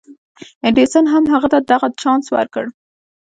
ايډېسن 0.65 1.05
هم 1.13 1.23
هغه 1.33 1.47
ته 1.53 1.59
دغه 1.71 1.87
چانس 2.01 2.25
ورکړ. 2.35 2.65